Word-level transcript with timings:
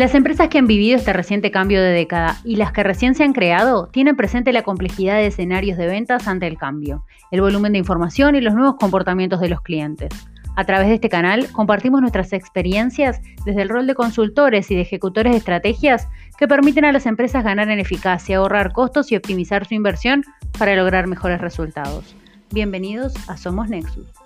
Las 0.00 0.14
empresas 0.14 0.48
que 0.48 0.56
han 0.56 0.66
vivido 0.66 0.96
este 0.96 1.12
reciente 1.12 1.50
cambio 1.50 1.82
de 1.82 1.90
década 1.90 2.38
y 2.42 2.56
las 2.56 2.72
que 2.72 2.82
recién 2.82 3.14
se 3.14 3.22
han 3.22 3.34
creado 3.34 3.88
tienen 3.88 4.16
presente 4.16 4.50
la 4.50 4.62
complejidad 4.62 5.16
de 5.16 5.26
escenarios 5.26 5.76
de 5.76 5.88
ventas 5.88 6.26
ante 6.26 6.46
el 6.46 6.56
cambio, 6.56 7.04
el 7.30 7.42
volumen 7.42 7.72
de 7.72 7.80
información 7.80 8.34
y 8.34 8.40
los 8.40 8.54
nuevos 8.54 8.76
comportamientos 8.76 9.42
de 9.42 9.50
los 9.50 9.60
clientes. 9.60 10.08
A 10.56 10.64
través 10.64 10.88
de 10.88 10.94
este 10.94 11.10
canal 11.10 11.52
compartimos 11.52 12.00
nuestras 12.00 12.32
experiencias 12.32 13.20
desde 13.44 13.60
el 13.60 13.68
rol 13.68 13.86
de 13.86 13.94
consultores 13.94 14.70
y 14.70 14.74
de 14.74 14.80
ejecutores 14.80 15.32
de 15.32 15.38
estrategias 15.38 16.08
que 16.38 16.48
permiten 16.48 16.86
a 16.86 16.92
las 16.92 17.04
empresas 17.04 17.44
ganar 17.44 17.68
en 17.68 17.78
eficacia, 17.78 18.38
ahorrar 18.38 18.72
costos 18.72 19.12
y 19.12 19.16
optimizar 19.16 19.66
su 19.66 19.74
inversión 19.74 20.24
para 20.58 20.76
lograr 20.76 21.08
mejores 21.08 21.42
resultados. 21.42 22.16
Bienvenidos 22.50 23.12
a 23.28 23.36
Somos 23.36 23.68
Nexus. 23.68 24.19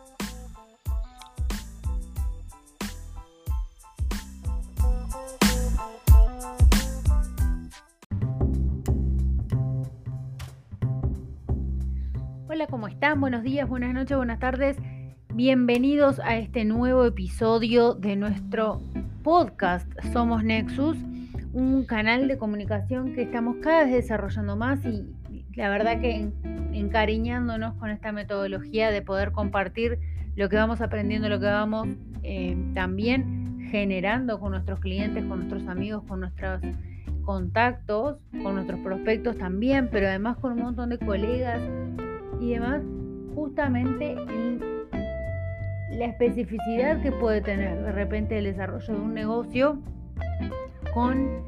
Hola, 12.55 12.69
¿cómo 12.69 12.87
están? 12.87 13.21
Buenos 13.21 13.43
días, 13.43 13.69
buenas 13.69 13.93
noches, 13.93 14.17
buenas 14.17 14.39
tardes. 14.39 14.77
Bienvenidos 15.35 16.21
a 16.21 16.37
este 16.37 16.65
nuevo 16.65 17.05
episodio 17.05 17.95
de 17.95 18.15
nuestro 18.15 18.81
podcast 19.25 19.91
Somos 20.13 20.45
Nexus, 20.45 20.97
un 21.53 21.85
canal 21.85 22.29
de 22.29 22.39
comunicación 22.39 23.13
que 23.13 23.23
estamos 23.23 23.57
cada 23.61 23.83
vez 23.83 23.95
desarrollando 23.95 24.55
más 24.55 24.85
y 24.85 25.05
la 25.57 25.69
verdad 25.69 26.01
que 26.01 26.31
encariñándonos 26.73 27.75
con 27.75 27.91
esta 27.91 28.13
metodología 28.13 28.93
de 28.93 29.03
poder 29.03 29.33
compartir 29.33 29.99
lo 30.37 30.49
que 30.49 30.55
vamos 30.55 30.81
aprendiendo, 30.81 31.29
lo 31.29 31.41
que 31.41 31.47
vamos 31.47 31.89
eh, 32.23 32.57
también 32.73 33.67
generando 33.73 34.39
con 34.39 34.53
nuestros 34.53 34.79
clientes, 34.79 35.25
con 35.25 35.39
nuestros 35.39 35.67
amigos, 35.67 36.05
con 36.07 36.21
nuestros 36.21 36.61
contactos, 37.25 38.19
con 38.45 38.55
nuestros 38.55 38.79
prospectos 38.79 39.37
también, 39.39 39.89
pero 39.91 40.07
además 40.07 40.37
con 40.37 40.53
un 40.53 40.61
montón 40.61 40.91
de 40.91 40.99
colegas 41.01 41.61
y 42.41 42.55
demás, 42.55 42.83
justamente 43.35 44.13
en 44.13 44.61
la 45.91 46.07
especificidad 46.07 47.01
que 47.03 47.13
puede 47.13 47.41
tener 47.41 47.83
de 47.83 47.93
repente 47.93 48.39
el 48.39 48.45
desarrollo 48.45 48.95
de 48.95 49.01
un 49.01 49.15
negocio 49.15 49.79
con 50.93 51.45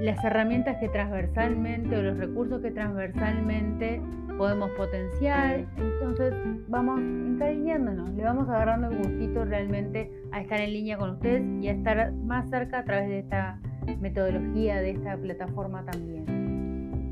las 0.00 0.22
herramientas 0.24 0.76
que 0.78 0.88
transversalmente 0.88 1.96
o 1.96 2.02
los 2.02 2.16
recursos 2.18 2.60
que 2.60 2.70
transversalmente 2.70 4.00
podemos 4.36 4.70
potenciar. 4.72 5.64
Entonces 5.76 6.34
vamos 6.68 7.00
encariñándonos, 7.00 8.10
le 8.10 8.22
vamos 8.22 8.48
agarrando 8.48 8.88
el 8.88 8.98
gustito 8.98 9.44
realmente 9.44 10.10
a 10.32 10.40
estar 10.40 10.60
en 10.60 10.72
línea 10.72 10.98
con 10.98 11.10
ustedes 11.10 11.42
y 11.62 11.68
a 11.68 11.72
estar 11.72 12.12
más 12.12 12.48
cerca 12.50 12.80
a 12.80 12.84
través 12.84 13.08
de 13.08 13.18
esta 13.20 13.58
metodología, 14.00 14.80
de 14.80 14.90
esta 14.90 15.16
plataforma 15.16 15.84
también. 15.84 16.35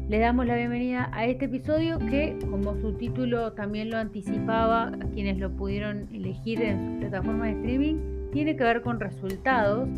Le 0.06 0.18
damos 0.18 0.44
la 0.46 0.54
bienvenida 0.56 1.08
a 1.14 1.24
este 1.24 1.46
episodio 1.46 1.98
que, 1.98 2.36
como 2.50 2.76
su 2.76 2.92
título 2.92 3.52
también 3.54 3.88
lo 3.88 3.96
anticipaba, 3.96 4.88
a 4.88 5.10
quienes 5.14 5.38
lo 5.38 5.50
pudieron 5.50 6.08
elegir 6.12 6.60
en 6.60 6.78
su 6.78 7.00
plataforma 7.00 7.46
de 7.46 7.52
streaming, 7.52 8.30
tiene 8.30 8.54
que 8.54 8.64
ver 8.64 8.82
con 8.82 9.00
resultados, 9.00 9.88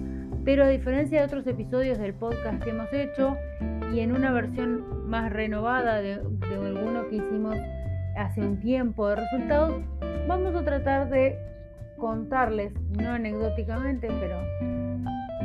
pero 0.45 0.63
a 0.63 0.69
diferencia 0.69 1.19
de 1.19 1.27
otros 1.27 1.45
episodios 1.49 1.99
del 1.99 2.15
podcast 2.15 2.63
que 2.63 2.71
hemos 2.71 2.93
hecho 2.93 3.37
y 3.93 3.99
en 3.99 4.13
una 4.13 4.31
versión 4.31 5.11
más 5.11 5.33
renovada 5.33 6.01
de, 6.01 6.19
de 6.19 6.55
alguno 6.55 7.09
que 7.09 7.17
hicimos 7.17 7.57
hace 8.17 8.43
un 8.43 8.61
tiempo 8.61 9.09
de 9.09 9.17
resultados, 9.17 9.83
vamos 10.29 10.55
a 10.55 10.63
tratar 10.63 11.11
de 11.11 11.37
contarles, 11.99 12.73
no 12.91 13.11
anecdóticamente, 13.11 14.07
pero 14.21 14.39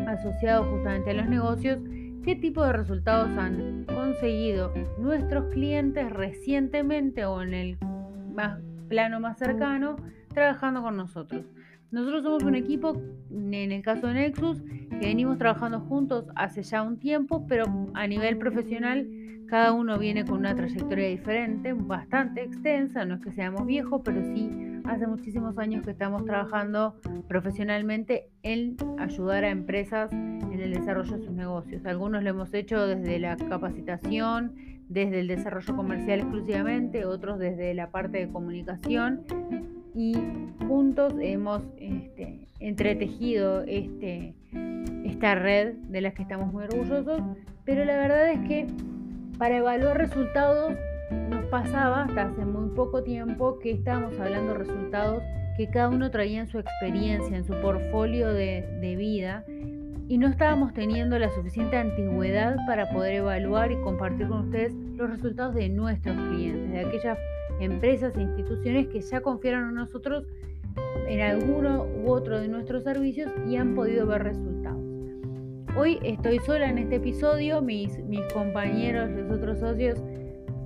asociado 0.08 0.66
justamente 0.66 1.09
a 1.09 1.14
los 1.16 1.28
negocios, 1.28 1.80
qué 2.23 2.36
tipo 2.36 2.64
de 2.64 2.73
resultados 2.73 3.30
han 3.38 3.86
conseguido 3.86 4.73
nuestros 4.97 5.45
clientes 5.52 6.09
recientemente 6.11 7.25
o 7.25 7.41
en 7.41 7.53
el 7.53 7.77
más, 8.33 8.59
plano 8.89 9.20
más 9.20 9.37
cercano 9.37 9.95
trabajando 10.33 10.81
con 10.81 10.98
nosotros. 10.98 11.45
Nosotros 11.92 12.23
somos 12.23 12.43
un 12.43 12.55
equipo, 12.55 13.02
en 13.30 13.54
el 13.54 13.81
caso 13.81 14.08
de 14.08 14.14
Nexus, 14.14 14.61
que 14.61 15.08
venimos 15.08 15.37
trabajando 15.37 15.81
juntos 15.81 16.26
hace 16.36 16.64
ya 16.64 16.83
un 16.83 16.98
tiempo, 16.98 17.45
pero 17.48 17.65
a 17.93 18.08
nivel 18.08 18.37
profesional 18.37 19.08
cada 19.48 19.73
uno 19.73 19.99
viene 19.99 20.23
con 20.23 20.39
una 20.39 20.55
trayectoria 20.55 21.10
diferente, 21.10 21.73
bastante 21.73 22.43
extensa, 22.43 23.04
no 23.04 23.15
es 23.15 23.21
que 23.21 23.31
seamos 23.31 23.65
viejos, 23.65 24.02
pero 24.05 24.23
sí 24.23 24.49
hace 24.86 25.08
muchísimos 25.08 25.58
años 25.58 25.83
que 25.83 25.92
estamos 25.92 26.25
trabajando 26.25 26.95
profesionalmente 27.27 28.30
en 28.43 28.77
ayudar 28.99 29.43
a 29.43 29.49
empresas 29.49 30.11
en 30.11 30.59
el 30.59 30.73
desarrollo 30.73 31.17
de 31.17 31.25
sus 31.25 31.33
negocios. 31.33 31.86
Algunos 31.86 32.23
lo 32.23 32.30
hemos 32.30 32.53
hecho 32.53 32.86
desde 32.87 33.19
la 33.19 33.37
capacitación, 33.37 34.55
desde 34.89 35.21
el 35.21 35.27
desarrollo 35.27 35.75
comercial 35.75 36.19
exclusivamente, 36.19 37.05
otros 37.05 37.39
desde 37.39 37.73
la 37.73 37.92
parte 37.92 38.19
de 38.19 38.30
comunicación 38.30 39.23
y 39.93 40.15
juntos 40.67 41.13
hemos 41.19 41.63
este, 41.77 42.48
entretejido 42.59 43.63
este, 43.63 44.36
esta 45.05 45.36
red 45.36 45.73
de 45.89 46.02
las 46.02 46.13
que 46.13 46.23
estamos 46.23 46.52
muy 46.52 46.63
orgullosos, 46.63 47.21
pero 47.65 47.86
la 47.86 47.98
verdad 47.98 48.31
es 48.31 48.48
que 48.48 48.67
para 49.37 49.58
evaluar 49.58 49.98
resultados 49.98 50.73
pasaba 51.52 52.04
hasta 52.04 52.23
hace 52.23 52.45
muy 52.45 52.70
poco 52.70 53.04
tiempo 53.04 53.60
que 53.60 53.72
estábamos 53.72 54.17
hablando 54.17 54.54
resultados 54.54 55.22
que 55.58 55.70
cada 55.70 55.89
uno 55.89 56.10
traía 56.10 56.39
en 56.39 56.48
su 56.48 56.58
experiencia, 56.58 57.36
en 57.38 57.44
su 57.44 57.54
portfolio 57.62 58.30
de, 58.34 58.66
de 58.80 58.95
vida, 58.95 59.44
y 60.08 60.17
no 60.17 60.30
estábamos 60.30 60.73
teniendo 60.73 61.20
la 61.20 61.30
suficiente 61.30 61.76
antigüedad 61.76 62.56
para 62.66 62.90
poder 62.90 63.16
evaluar 63.16 63.72
y 63.72 63.82
compartir 63.82 64.30
con 64.30 64.45
ustedes 64.45 64.73
los 64.95 65.10
resultados 65.10 65.54
de 65.54 65.67
nuestros 65.67 66.16
clientes, 66.16 66.72
de 66.72 66.80
aquellas 66.80 67.17
empresas 67.60 68.16
e 68.16 68.22
instituciones 68.22 68.88
que 68.88 69.02
ya 69.02 69.20
confiaron 69.20 69.70
en 69.70 69.76
nosotros 69.76 70.26
en 71.08 71.20
alguno 71.20 71.86
u 71.86 72.11
otro 72.11 72.40
de 72.40 72.48
nuestros 72.48 72.84
servicios 72.84 73.30
y 73.48 73.58
han 73.58 73.76
podido 73.76 74.08
ver 74.08 74.23
resultados. 74.23 74.82
Hoy 75.78 76.00
estoy 76.04 76.40
sola 76.40 76.70
en 76.70 76.78
este 76.78 76.95
episodio, 76.95 77.61
mis, 77.61 77.98
mis 78.00 78.22
compañeros, 78.34 79.10
los 79.11 79.32
otros 79.32 79.60
socios 79.60 80.02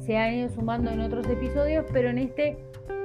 se 0.05 0.17
han 0.17 0.33
ido 0.33 0.49
sumando 0.49 0.91
en 0.91 1.01
otros 1.01 1.27
episodios, 1.27 1.85
pero 1.91 2.09
en 2.09 2.19
este 2.19 2.57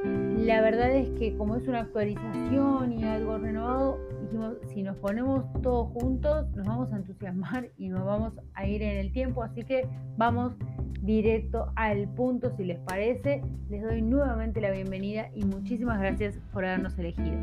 la 0.05 0.63
verdad 0.63 0.91
es 0.91 1.11
que 1.19 1.37
como 1.37 1.57
es 1.57 1.69
una 1.69 1.81
actualización 1.81 2.93
y 2.93 3.05
algo 3.05 3.37
renovado, 3.39 3.99
dijimos, 4.23 4.57
si 4.73 4.83
nos 4.83 4.97
ponemos 4.97 5.45
todos 5.63 5.89
juntos, 5.93 6.49
nos 6.57 6.67
vamos 6.67 6.93
a 6.93 6.97
entusiasmar 6.97 7.69
y 7.77 7.89
nos 7.89 8.05
vamos 8.05 8.33
a 8.55 8.67
ir 8.67 8.83
en 8.83 8.97
el 8.97 9.13
tiempo, 9.13 9.43
así 9.43 9.63
que 9.63 9.87
vamos 10.17 10.55
directo 11.03 11.71
al 11.77 12.09
punto 12.09 12.51
si 12.57 12.65
les 12.65 12.79
parece. 12.81 13.43
Les 13.69 13.83
doy 13.83 14.01
nuevamente 14.01 14.61
la 14.61 14.71
bienvenida 14.71 15.29
y 15.35 15.45
muchísimas 15.45 15.99
gracias 16.01 16.39
por 16.53 16.65
habernos 16.65 16.99
elegido. 16.99 17.37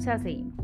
Ya 0.00 0.18
seguimos. 0.18 0.54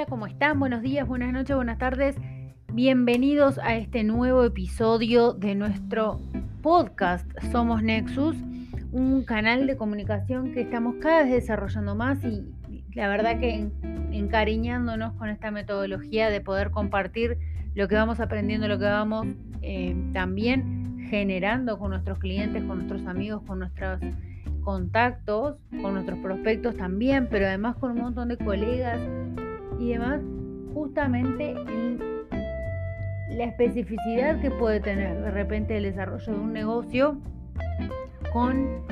Hola, 0.00 0.08
¿cómo 0.08 0.26
están? 0.26 0.58
Buenos 0.58 0.80
días, 0.80 1.06
buenas 1.06 1.30
noches, 1.30 1.54
buenas 1.54 1.76
tardes. 1.76 2.16
Bienvenidos 2.72 3.58
a 3.58 3.76
este 3.76 4.02
nuevo 4.02 4.44
episodio 4.44 5.34
de 5.34 5.54
nuestro 5.54 6.18
podcast 6.62 7.30
Somos 7.52 7.82
Nexus, 7.82 8.34
un 8.92 9.24
canal 9.24 9.66
de 9.66 9.76
comunicación 9.76 10.54
que 10.54 10.62
estamos 10.62 10.94
cada 11.02 11.24
vez 11.24 11.32
desarrollando 11.32 11.94
más 11.96 12.24
y 12.24 12.46
la 12.94 13.08
verdad 13.08 13.38
que 13.40 13.68
encariñándonos 14.10 15.12
con 15.16 15.28
esta 15.28 15.50
metodología 15.50 16.30
de 16.30 16.40
poder 16.40 16.70
compartir 16.70 17.36
lo 17.74 17.86
que 17.86 17.96
vamos 17.96 18.20
aprendiendo, 18.20 18.68
lo 18.68 18.78
que 18.78 18.86
vamos 18.86 19.26
eh, 19.60 19.94
también 20.14 21.08
generando 21.10 21.78
con 21.78 21.90
nuestros 21.90 22.18
clientes, 22.20 22.64
con 22.64 22.78
nuestros 22.78 23.06
amigos, 23.06 23.42
con 23.46 23.58
nuestros 23.58 24.00
contactos, 24.62 25.56
con 25.82 25.92
nuestros 25.92 26.18
prospectos 26.20 26.74
también, 26.78 27.28
pero 27.30 27.46
además 27.46 27.76
con 27.76 27.90
un 27.90 27.98
montón 27.98 28.28
de 28.28 28.38
colegas 28.38 28.98
y 29.80 29.92
demás, 29.92 30.20
justamente 30.74 31.50
en 31.52 31.98
la 33.30 33.44
especificidad 33.44 34.40
que 34.40 34.50
puede 34.50 34.80
tener 34.80 35.22
de 35.22 35.30
repente 35.30 35.76
el 35.76 35.84
desarrollo 35.84 36.32
de 36.32 36.38
un 36.38 36.52
negocio 36.52 37.16
con 38.32 38.82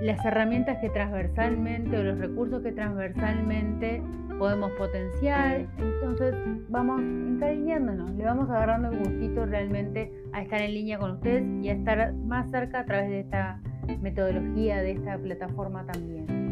las 0.00 0.24
herramientas 0.24 0.78
que 0.78 0.88
transversalmente 0.90 1.98
o 1.98 2.02
los 2.02 2.18
recursos 2.18 2.62
que 2.62 2.72
transversalmente 2.72 4.02
podemos 4.38 4.70
potenciar. 4.72 5.66
Entonces 5.78 6.34
vamos 6.68 7.00
encariñándonos, 7.00 8.14
le 8.14 8.24
vamos 8.24 8.48
agarrando 8.50 8.90
el 8.90 8.98
gustito 8.98 9.46
realmente 9.46 10.12
a 10.32 10.42
estar 10.42 10.60
en 10.60 10.74
línea 10.74 10.98
con 10.98 11.12
ustedes 11.12 11.44
y 11.62 11.68
a 11.68 11.72
estar 11.72 12.14
más 12.14 12.50
cerca 12.50 12.80
a 12.80 12.84
través 12.84 13.08
de 13.08 13.20
esta 13.20 13.60
metodología, 14.00 14.80
de 14.82 14.92
esta 14.92 15.18
plataforma 15.18 15.84
también. 15.86 16.43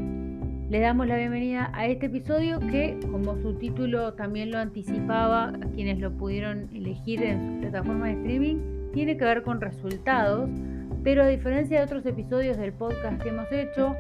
Le 0.73 0.81
damos 0.81 1.07
la 1.07 1.19
bienvenida 1.19 1.71
a 1.75 1.85
este 1.85 2.07
episodio 2.07 2.59
que, 2.59 2.99
como 3.11 3.37
su 3.43 3.53
título 3.59 4.15
también 4.15 4.51
lo 4.51 4.57
anticipaba, 4.57 5.49
a 5.49 5.71
quienes 5.75 5.99
lo 5.99 6.13
pudieron 6.13 6.71
elegir 6.75 7.23
en 7.23 7.57
su 7.57 7.61
plataforma 7.61 8.07
de 8.07 8.13
streaming, 8.15 8.91
tiene 8.95 9.19
que 9.19 9.25
ver 9.27 9.43
con 9.43 9.61
resultados, 9.61 10.49
Pero 11.05 11.25
a 11.25 11.27
diferencia 11.27 11.77
de 11.77 11.85
otros 11.85 12.07
episodios 12.07 12.57
del 12.57 12.73
podcast 12.73 13.21
que 13.21 13.29
hemos 13.29 13.53
hecho 13.53 13.95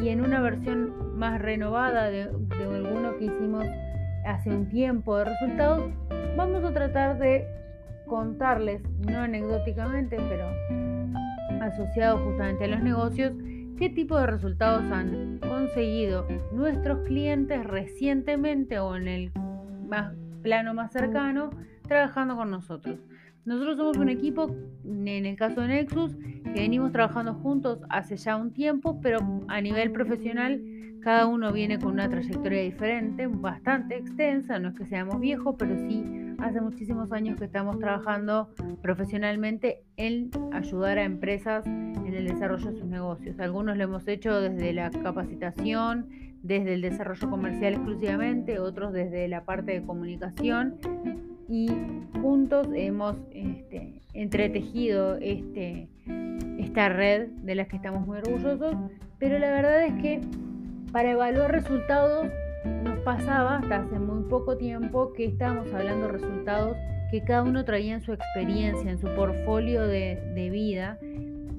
y 0.00 0.10
en 0.10 0.20
una 0.20 0.40
versión 0.40 1.18
más 1.18 1.42
renovada 1.42 2.08
de, 2.08 2.28
de 2.28 2.64
alguno 2.72 3.18
que 3.18 3.24
hicimos 3.24 3.64
hace 4.24 4.50
un 4.50 4.68
tiempo 4.68 5.18
de 5.18 5.24
resultados, 5.24 5.90
vamos 6.36 6.62
a 6.62 6.72
tratar 6.72 7.18
de 7.18 7.48
contarles, 8.06 8.80
no 9.10 9.18
anecdóticamente, 9.18 10.18
pero 10.28 10.46
asociado 11.64 12.18
justamente 12.18 12.66
a 12.66 12.68
los 12.68 12.80
negocios, 12.80 13.32
qué 13.78 13.88
tipo 13.90 14.18
de 14.18 14.26
resultados 14.26 14.84
han 14.90 15.38
conseguido 15.38 16.26
nuestros 16.52 17.06
clientes 17.06 17.64
recientemente 17.64 18.78
o 18.78 18.96
en 18.96 19.08
el 19.08 19.32
más, 19.88 20.14
plano 20.42 20.74
más 20.74 20.92
cercano 20.92 21.50
trabajando 21.86 22.36
con 22.36 22.50
nosotros. 22.50 22.98
Nosotros 23.44 23.76
somos 23.76 23.96
un 23.96 24.08
equipo, 24.08 24.54
en 24.84 25.08
el 25.26 25.36
caso 25.36 25.62
de 25.62 25.68
Nexus, 25.68 26.14
que 26.16 26.60
venimos 26.60 26.92
trabajando 26.92 27.34
juntos 27.34 27.80
hace 27.88 28.16
ya 28.16 28.36
un 28.36 28.52
tiempo, 28.52 29.00
pero 29.00 29.18
a 29.48 29.60
nivel 29.60 29.90
profesional 29.90 30.62
cada 31.00 31.26
uno 31.26 31.52
viene 31.52 31.80
con 31.80 31.92
una 31.92 32.08
trayectoria 32.08 32.62
diferente, 32.62 33.26
bastante 33.26 33.96
extensa, 33.96 34.60
no 34.60 34.68
es 34.68 34.74
que 34.76 34.86
seamos 34.86 35.18
viejos, 35.18 35.56
pero 35.58 35.76
sí 35.76 36.21
hace 36.42 36.60
muchísimos 36.60 37.12
años 37.12 37.38
que 37.38 37.44
estamos 37.44 37.78
trabajando 37.78 38.50
profesionalmente 38.82 39.84
en 39.96 40.30
ayudar 40.52 40.98
a 40.98 41.04
empresas 41.04 41.64
en 41.66 42.14
el 42.14 42.26
desarrollo 42.26 42.72
de 42.72 42.78
sus 42.78 42.86
negocios. 42.86 43.38
Algunos 43.38 43.76
lo 43.76 43.84
hemos 43.84 44.06
hecho 44.08 44.40
desde 44.40 44.72
la 44.72 44.90
capacitación, 44.90 46.08
desde 46.42 46.74
el 46.74 46.82
desarrollo 46.82 47.30
comercial 47.30 47.74
exclusivamente, 47.74 48.58
otros 48.58 48.92
desde 48.92 49.28
la 49.28 49.44
parte 49.44 49.72
de 49.72 49.82
comunicación 49.82 50.78
y 51.48 51.70
juntos 52.20 52.68
hemos 52.74 53.16
este, 53.30 54.00
entretejido 54.12 55.16
este, 55.20 55.88
esta 56.58 56.88
red 56.88 57.28
de 57.28 57.54
las 57.54 57.68
que 57.68 57.76
estamos 57.76 58.06
muy 58.06 58.18
orgullosos, 58.18 58.74
pero 59.18 59.38
la 59.38 59.50
verdad 59.50 59.84
es 59.84 60.02
que 60.02 60.20
para 60.90 61.12
evaluar 61.12 61.52
resultados 61.52 62.28
pasaba 63.04 63.58
hasta 63.58 63.76
hace 63.76 63.98
muy 63.98 64.24
poco 64.24 64.56
tiempo 64.56 65.12
que 65.12 65.26
estábamos 65.26 65.72
hablando 65.72 66.08
resultados 66.08 66.76
que 67.10 67.22
cada 67.22 67.42
uno 67.42 67.64
traía 67.64 67.94
en 67.94 68.00
su 68.00 68.12
experiencia, 68.12 68.90
en 68.90 68.98
su 68.98 69.08
portfolio 69.14 69.86
de, 69.86 70.18
de 70.34 70.50
vida, 70.50 70.98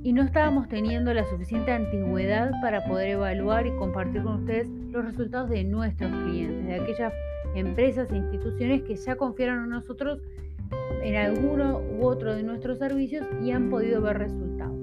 y 0.01 0.12
no 0.12 0.24
estábamos 0.24 0.68
teniendo 0.68 1.13
la 1.13 1.25
suficiente 1.25 1.72
antigüedad 1.72 2.51
para 2.62 2.84
poder 2.86 3.10
evaluar 3.10 3.68
y 3.68 3.72
compartir 3.75 4.24
con 4.24 4.42
ustedes 4.42 4.68
los 4.90 5.06
resultados 5.06 5.50
de 5.50 5.63
nuestros 5.63 6.12
clientes, 6.12 6.66
de 6.66 6.75
aquellas 6.75 7.13
empresas 7.56 8.12
e 8.12 8.18
instituciones 8.18 8.81
que 8.84 8.96
ya 8.96 9.16
confiaron 9.16 9.66
en 9.66 9.69
nosotros 9.69 10.19
en 11.04 11.16
alguno 11.16 11.80
u 11.80 12.06
otro 12.06 12.36
de 12.36 12.44
nuestros 12.44 12.80
servicios 12.80 13.25
y 13.44 13.51
han 13.51 13.69
podido 13.69 14.01
ver 14.01 14.18
resultados. 14.18 14.78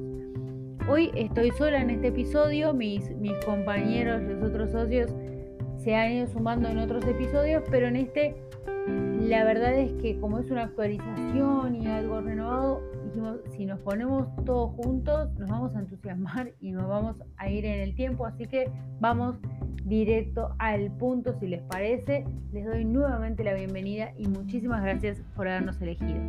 Hoy 0.88 1.10
estoy 1.14 1.50
sola 1.52 1.80
en 1.82 1.90
este 1.90 2.08
episodio, 2.08 2.72
mis, 2.72 3.10
mis 3.16 3.34
compañeros, 3.44 4.22
los 4.22 4.42
otros 4.42 4.70
socios 4.70 5.12
se 5.82 5.94
han 5.94 6.12
ido 6.12 6.26
sumando 6.28 6.68
en 6.68 6.78
otros 6.78 7.04
episodios, 7.06 7.62
pero 7.70 7.86
en 7.88 7.96
este 7.96 8.36
la 8.86 9.44
verdad 9.44 9.78
es 9.78 9.92
que 10.02 10.18
como 10.18 10.38
es 10.38 10.50
una 10.50 10.64
actualización 10.64 11.76
y 11.76 11.86
algo 11.86 12.20
renovado, 12.20 12.82
dijimos, 13.04 13.38
si 13.56 13.66
nos 13.66 13.78
ponemos 13.80 14.26
todos 14.44 14.72
juntos, 14.76 15.30
nos 15.38 15.48
vamos 15.48 15.76
a 15.76 15.80
entusiasmar 15.80 16.52
y 16.60 16.72
nos 16.72 16.88
vamos 16.88 17.16
a 17.36 17.50
ir 17.50 17.64
en 17.64 17.80
el 17.80 17.94
tiempo, 17.94 18.26
así 18.26 18.46
que 18.46 18.70
vamos 18.98 19.36
directo 19.84 20.54
al 20.58 20.90
punto 20.92 21.38
si 21.38 21.46
les 21.46 21.62
parece. 21.62 22.24
Les 22.52 22.64
doy 22.64 22.84
nuevamente 22.84 23.44
la 23.44 23.54
bienvenida 23.54 24.12
y 24.16 24.26
muchísimas 24.26 24.82
gracias 24.82 25.22
por 25.36 25.46
habernos 25.48 25.80
elegido. 25.80 26.20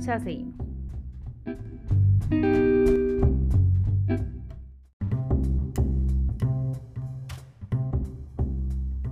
Ya 0.00 0.18
seguimos. 0.18 0.54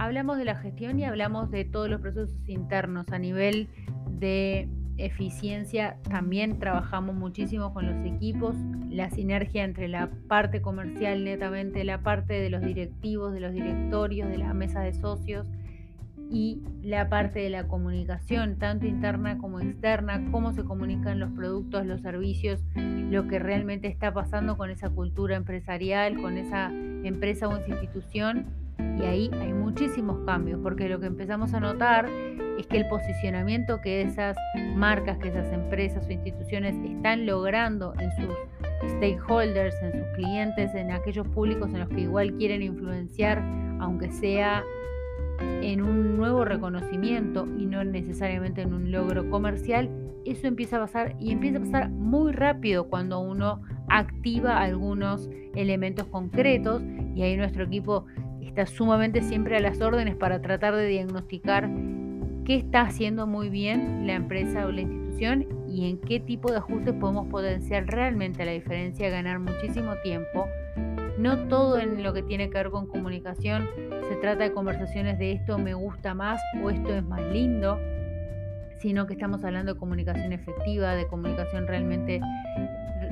Hablamos 0.07 0.39
de 0.39 0.45
la 0.45 0.55
gestión 0.55 0.99
y 0.99 1.05
hablamos 1.05 1.51
de 1.51 1.65
todos 1.65 1.91
los 1.91 2.01
procesos 2.01 2.35
internos 2.47 3.07
a 3.11 3.19
nivel 3.19 3.69
de 4.09 4.69
eficiencia. 4.99 5.99
También 6.09 6.59
trabajamos 6.59 7.15
muchísimo 7.15 7.75
con 7.75 7.87
los 7.87 8.07
equipos, 8.07 8.55
la 8.89 9.11
sinergia 9.11 9.65
entre 9.65 9.89
la 9.89 10.09
parte 10.29 10.63
comercial 10.63 11.25
netamente, 11.25 11.85
la 11.85 12.03
parte 12.03 12.35
de 12.35 12.51
los 12.51 12.63
directivos, 12.63 13.35
de 13.35 13.41
los 13.41 13.53
directorios, 13.53 14.29
de 14.29 14.39
la 14.39 14.55
mesa 14.55 14.81
de 14.81 14.95
socios 14.95 15.47
y 16.31 16.63
la 16.83 17.09
parte 17.09 17.41
de 17.41 17.51
la 17.51 17.67
comunicación, 17.67 18.59
tanto 18.59 18.87
interna 18.87 19.39
como 19.39 19.61
externa, 19.61 20.25
cómo 20.31 20.53
se 20.53 20.65
comunican 20.65 21.19
los 21.19 21.33
productos, 21.33 21.85
los 21.85 22.01
servicios, 22.01 22.65
lo 22.77 23.27
que 23.27 23.39
realmente 23.39 23.89
está 23.89 24.15
pasando 24.15 24.57
con 24.57 24.71
esa 24.71 24.89
cultura 24.89 25.37
empresarial, 25.37 26.21
con 26.21 26.39
esa 26.39 26.73
empresa 26.73 27.49
o 27.49 27.57
institución 27.57 28.47
y 28.79 29.03
ahí 29.03 29.31
hay 29.41 29.53
muchísimos 29.53 30.25
cambios, 30.25 30.61
porque 30.63 30.89
lo 30.89 30.99
que 31.01 31.07
empezamos 31.07 31.53
a 31.55 31.61
notar 31.61 32.09
es 32.59 32.67
que 32.67 32.79
el 32.79 32.89
posicionamiento 32.89 33.81
que 33.81 34.03
esas 34.03 34.37
marcas, 34.75 35.19
que 35.19 35.29
esas 35.29 35.53
empresas 35.53 36.07
o 36.07 36.13
instituciones 36.13 36.75
están 36.85 37.27
logrando 37.27 37.93
en 37.99 38.11
sus 38.13 38.35
stakeholders, 38.97 39.75
en 39.83 39.93
sus 39.93 40.07
clientes, 40.15 40.75
en 40.75 40.91
aquellos 40.91 41.27
públicos 41.29 41.69
en 41.73 41.81
los 41.81 41.89
que 41.89 42.01
igual 42.01 42.35
quieren 42.35 42.63
influenciar, 42.63 43.43
aunque 43.81 44.11
sea 44.11 44.65
en 45.41 45.83
un 45.83 46.17
nuevo 46.17 46.45
reconocimiento 46.45 47.47
y 47.59 47.67
no 47.67 47.85
necesariamente 47.85 48.63
en 48.63 48.73
un 48.73 48.91
logro 48.91 49.29
comercial, 49.29 49.91
eso 50.25 50.47
empieza 50.47 50.77
a 50.77 50.81
pasar 50.81 51.17
y 51.21 51.31
empieza 51.31 51.59
a 51.59 51.61
pasar 51.61 51.91
muy 51.91 52.33
rápido 52.33 52.89
cuando 52.89 53.21
uno 53.21 53.63
activa 53.89 54.61
algunos 54.61 55.29
elementos 55.55 56.07
concretos 56.07 56.83
y 57.15 57.23
ahí 57.23 57.37
nuestro 57.37 57.65
equipo 57.65 58.07
está 58.47 58.67
sumamente 58.67 59.23
siempre 59.23 59.57
a 59.57 59.61
las 59.61 59.81
órdenes 59.81 60.17
para 60.17 60.41
tratar 60.41 60.75
de 60.75 60.87
diagnosticar 60.87 61.69
qué 62.45 62.57
está 62.57 62.83
haciendo 62.83 63.27
muy 63.27 63.49
bien 63.49 64.07
la 64.07 64.15
empresa 64.15 64.67
o 64.67 64.73
la 64.73 64.83
institución 64.83 65.47
y 65.69 65.91
en 65.91 65.99
qué 65.99 66.21
tipo 66.21 66.51
de 66.51 66.59
ajustes 66.59 66.95
podemos 66.95 67.29
potenciar 67.29 67.87
realmente 67.87 68.45
la 68.45 68.53
diferencia, 68.53 69.11
ganar 69.11 69.41
muchísimo 69.41 69.95
tiempo. 70.03 70.47
No 71.19 71.49
todo 71.49 71.79
en 71.79 72.03
lo 72.03 72.13
que 72.13 72.23
tiene 72.23 72.49
que 72.49 72.59
ver 72.59 72.71
con 72.71 72.87
comunicación 72.87 73.69
se 74.09 74.17
trata 74.17 74.45
de 74.45 74.53
conversaciones 74.53 75.19
de 75.19 75.33
esto 75.33 75.59
me 75.59 75.75
gusta 75.75 76.15
más 76.15 76.41
o 76.63 76.71
esto 76.71 76.95
es 76.95 77.05
más 77.05 77.21
lindo, 77.33 77.81
sino 78.79 79.07
que 79.07 79.15
estamos 79.15 79.43
hablando 79.45 79.75
de 79.75 79.81
comunicación 79.81 80.33
efectiva, 80.33 80.95
de 80.95 81.07
comunicación 81.09 81.67
realmente 81.67 82.21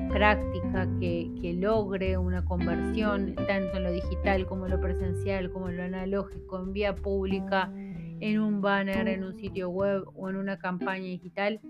práctica 0.09 0.89
que, 0.99 1.31
logre 1.59 2.19
una 2.19 2.45
conversión 2.45 3.35
tanto 3.47 3.77
en 3.77 3.85
lo 3.85 3.93
digital 3.93 4.47
como 4.47 4.67
en 4.67 4.73
lo 4.73 4.81
presencial, 4.81 5.51
como 5.51 5.69
en 5.69 5.77
lo 5.77 5.83
analógico, 5.85 6.59
en 6.59 6.73
vía 6.73 6.95
pública, 6.95 7.73
en 8.21 8.41
un 8.41 8.61
banner, 8.61 9.09
en 9.09 9.25
un 9.25 9.35
sitio 9.35 9.71
web 9.71 10.05
o 10.15 10.29
en 10.29 10.37
una 10.37 10.59
campaña 10.59 11.05
digital, 11.05 11.61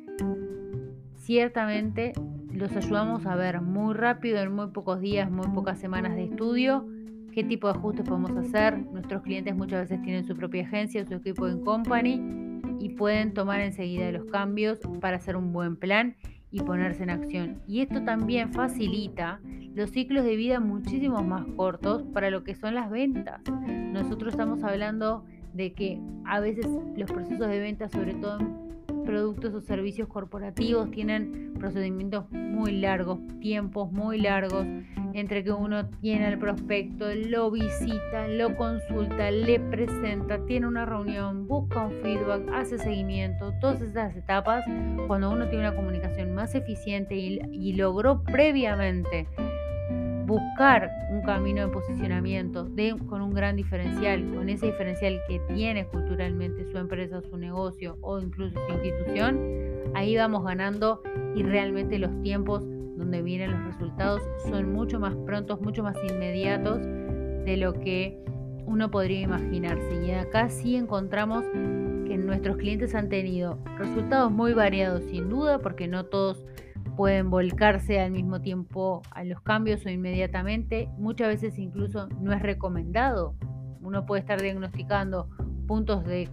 ciertamente 1.17 2.13
los 2.53 2.75
ayudamos 2.77 3.27
a 3.27 3.35
ver 3.35 3.61
muy 3.61 3.95
rápido, 3.95 4.39
en 4.39 4.53
muy 4.53 4.69
pocos 4.69 5.01
días, 5.01 5.31
muy 5.31 5.49
pocas 5.49 5.79
semanas 5.79 6.15
de 6.15 6.25
estudio, 6.25 6.87
qué 7.33 7.43
tipo 7.43 7.67
de 7.67 7.79
ajustes 7.79 8.09
podemos 8.09 8.31
hacer. 8.37 8.79
Nuestros 8.93 9.23
clientes 9.23 9.55
muchas 9.57 9.89
veces 9.89 10.03
tienen 10.03 10.25
su 10.25 10.37
propia 10.37 10.63
agencia, 10.63 11.05
su 11.05 11.15
equipo 11.15 11.49
en 11.49 11.65
company 11.65 12.61
y 12.79 12.91
pueden 12.91 13.35
tomar 13.35 13.61
enseguida 13.61 14.11
los 14.13 14.25
cambios 14.27 14.79
para 15.01 15.17
hacer 15.17 15.37
un 15.37 15.53
buen 15.53 15.77
plan 15.77 16.17
y 16.55 16.61
ponerse 16.61 17.03
en 17.03 17.11
acción. 17.11 17.61
Y 17.67 17.81
esto 17.81 18.05
también 18.05 18.53
facilita 18.53 19.41
los 19.75 19.91
ciclos 19.91 20.25
de 20.25 20.37
vida 20.37 20.61
muchísimo 20.61 21.21
más 21.25 21.45
cortos 21.57 22.05
para 22.15 22.31
lo 22.31 22.45
que 22.45 22.55
son 22.55 22.77
las 22.77 22.91
ventas. 22.91 23.41
Nosotros 23.93 24.35
estamos 24.35 24.63
hablando 24.63 25.25
de 25.53 25.73
que 25.73 26.01
a 26.25 26.39
veces 26.39 26.67
los 26.97 27.11
procesos 27.11 27.49
de 27.49 27.59
venta, 27.59 27.89
sobre 27.89 28.15
todo 28.15 28.39
en 28.39 29.03
productos 29.05 29.53
o 29.53 29.61
servicios 29.61 30.07
corporativos, 30.07 30.93
tienen 30.93 31.55
procedimientos 31.59 32.31
muy 32.31 32.71
largos, 32.71 33.19
tiempos 33.41 33.91
muy 33.91 34.21
largos 34.21 34.65
entre 35.15 35.45
que 35.45 35.53
uno 35.53 35.89
tiene 36.01 36.29
el 36.29 36.39
prospecto, 36.39 37.07
lo 37.15 37.51
visita, 37.51 38.27
lo 38.29 38.57
consulta, 38.57 39.31
le 39.31 39.61
presenta, 39.61 40.45
tiene 40.45 40.67
una 40.67 40.85
reunión, 40.85 41.47
busca 41.47 41.87
un 41.87 41.93
feedback, 42.03 42.43
hace 42.53 42.79
seguimiento, 42.79 43.55
todas 43.61 43.81
esas 43.81 44.15
etapas, 44.17 44.65
cuando 45.07 45.31
uno 45.31 45.49
tiene 45.49 45.69
una 45.69 45.77
comunicación 45.77 46.35
más 46.35 46.55
eficiente 46.57 47.15
y, 47.15 47.73
logró 47.75 48.23
previamente 48.23 49.27
buscar 50.27 50.91
un 51.11 51.23
camino 51.23 51.67
de 51.67 51.69
posicionamiento 51.69 52.69
con 53.09 53.21
un 53.21 53.35
gran 53.35 53.57
diferencial, 53.57 54.25
con 54.35 54.49
ese 54.49 54.67
diferencial 54.67 55.21
que 55.29 55.41
tiene 55.55 55.87
culturalmente 55.87 56.65
su 56.71 56.79
empresa, 56.79 57.21
su 57.21 57.37
negocio 57.37 57.99
o 58.01 58.21
incluso 58.21 58.59
su 58.67 58.73
institución, 58.75 59.39
ahí 59.95 60.17
vamos 60.17 60.45
ganando 60.45 61.03
y 61.35 61.43
realmente 61.43 61.99
los 61.99 62.21
tiempos 62.23 62.65
donde 62.97 63.23
vienen 63.23 63.53
los 63.53 63.65
resultados 63.65 64.23
son 64.49 64.73
mucho 64.73 65.01
más 65.01 65.15
prontos, 65.27 65.61
mucho 65.61 65.83
más 65.83 65.97
inmediatos 66.09 66.81
de 66.81 67.57
lo 67.57 67.75
que 67.75 68.23
uno 68.67 68.91
podría 68.91 69.21
imaginarse. 69.21 70.05
Y 70.07 70.11
acá 70.13 70.49
sí 70.49 70.77
encontramos 70.77 71.45
que 72.07 72.17
nuestros 72.17 72.57
clientes 72.57 72.95
han 72.95 73.09
tenido 73.09 73.59
resultados 73.79 74.31
muy 74.31 74.53
variados, 74.53 75.03
sin 75.05 75.29
duda, 75.29 75.59
porque 75.59 75.89
no 75.89 76.07
todos 76.07 76.45
pueden 76.97 77.31
volcarse 77.31 78.01
al 78.01 78.13
mismo 78.13 78.41
tiempo 78.41 79.03
a 79.11 79.25
los 79.25 79.41
cambios 79.41 79.85
o 79.85 79.91
inmediatamente. 79.91 80.89
Muchas 80.99 81.29
veces 81.29 81.59
incluso 81.59 82.09
no 82.21 82.33
es 82.33 82.43
recomendado. 82.43 83.35
Uno 83.81 84.07
puede 84.07 84.21
estar 84.21 84.41
diagnosticando 84.41 85.29
puntos 85.67 86.05
de, 86.05 86.29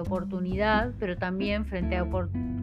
oportunidad, 0.00 0.92
pero 0.98 1.16
también 1.16 1.64
frente 1.64 1.96
a 1.96 2.02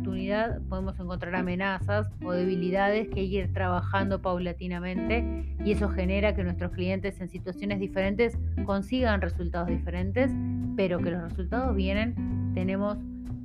oportunidad 0.06 0.62
podemos 0.70 1.00
encontrar 1.00 1.36
amenazas 1.36 2.08
o 2.24 2.32
debilidades 2.32 3.10
que 3.10 3.22
hay 3.22 3.30
que 3.30 3.36
ir 3.38 3.54
trabajando 3.54 4.22
paulatinamente 4.22 5.56
y 5.66 5.72
eso 5.72 5.90
genera 5.90 6.36
que 6.36 6.44
nuestros 6.44 6.72
clientes 6.72 7.20
en 7.22 7.30
situaciones 7.30 7.80
diferentes 7.80 8.38
consigan 8.66 9.20
resultados 9.22 9.68
diferentes, 9.68 10.32
pero 10.76 11.00
que 11.00 11.10
los 11.10 11.24
resultados 11.24 11.76
vienen, 11.76 12.52
tenemos 12.54 12.98